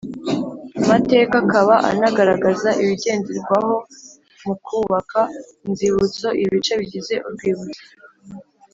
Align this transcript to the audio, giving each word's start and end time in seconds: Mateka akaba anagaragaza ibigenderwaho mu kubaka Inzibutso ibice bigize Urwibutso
Mateka 0.89 1.35
akaba 1.43 1.75
anagaragaza 1.91 2.69
ibigenderwaho 2.83 3.73
mu 4.45 4.53
kubaka 4.65 5.21
Inzibutso 5.65 6.27
ibice 6.43 6.73
bigize 6.79 7.15
Urwibutso 7.27 7.83